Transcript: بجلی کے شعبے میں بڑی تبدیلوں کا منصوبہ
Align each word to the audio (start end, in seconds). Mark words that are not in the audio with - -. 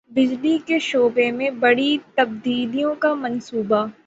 بجلی 0.11 0.57
کے 0.65 0.77
شعبے 0.79 1.29
میں 1.31 1.49
بڑی 1.59 1.97
تبدیلوں 2.15 2.93
کا 2.99 3.13
منصوبہ 3.15 3.85